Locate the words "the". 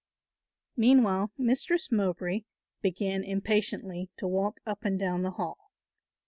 5.21-5.29